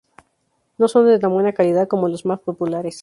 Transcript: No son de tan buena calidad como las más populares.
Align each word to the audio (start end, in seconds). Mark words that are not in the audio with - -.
No 0.79 0.87
son 0.87 1.05
de 1.05 1.19
tan 1.19 1.29
buena 1.31 1.53
calidad 1.53 1.87
como 1.87 2.07
las 2.07 2.25
más 2.25 2.39
populares. 2.39 2.99